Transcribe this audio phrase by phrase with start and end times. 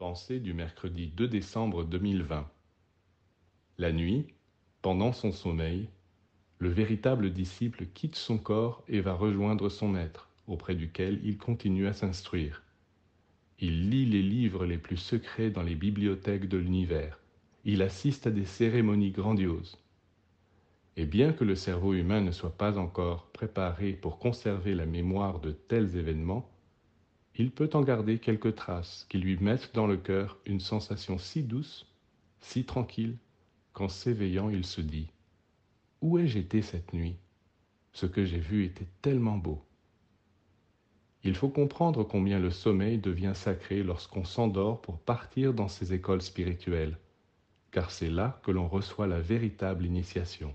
[0.00, 2.50] Pensée du mercredi 2 décembre 2020
[3.76, 4.28] La nuit,
[4.80, 5.90] pendant son sommeil,
[6.58, 11.86] le véritable disciple quitte son corps et va rejoindre son maître, auprès duquel il continue
[11.86, 12.62] à s'instruire.
[13.58, 17.18] Il lit les livres les plus secrets dans les bibliothèques de l'univers.
[17.66, 19.76] Il assiste à des cérémonies grandioses.
[20.96, 25.40] Et bien que le cerveau humain ne soit pas encore préparé pour conserver la mémoire
[25.40, 26.50] de tels événements,
[27.36, 31.42] il peut en garder quelques traces qui lui mettent dans le cœur une sensation si
[31.42, 31.86] douce,
[32.40, 33.16] si tranquille,
[33.72, 35.04] qu'en s'éveillant il se dit⁇
[36.02, 37.16] Où ai-je été cette nuit?
[37.92, 39.54] Ce que j'ai vu était tellement beau⁇
[41.24, 46.22] Il faut comprendre combien le sommeil devient sacré lorsqu'on s'endort pour partir dans ces écoles
[46.22, 46.98] spirituelles,
[47.70, 50.54] car c'est là que l'on reçoit la véritable initiation.